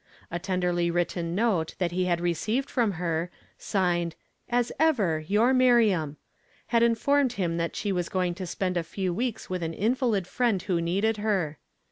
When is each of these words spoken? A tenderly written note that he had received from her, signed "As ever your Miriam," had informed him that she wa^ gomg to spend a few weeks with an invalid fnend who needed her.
A 0.31 0.39
tenderly 0.39 0.89
written 0.89 1.35
note 1.35 1.75
that 1.77 1.91
he 1.91 2.05
had 2.05 2.19
received 2.19 2.71
from 2.71 2.93
her, 2.93 3.29
signed 3.59 4.15
"As 4.49 4.71
ever 4.79 5.19
your 5.27 5.53
Miriam," 5.53 6.17
had 6.69 6.81
informed 6.81 7.33
him 7.33 7.57
that 7.57 7.75
she 7.75 7.93
wa^ 7.93 8.09
gomg 8.09 8.35
to 8.37 8.47
spend 8.47 8.77
a 8.77 8.83
few 8.83 9.13
weeks 9.13 9.47
with 9.47 9.61
an 9.61 9.75
invalid 9.75 10.23
fnend 10.25 10.63
who 10.63 10.81
needed 10.81 11.17
her. 11.17 11.59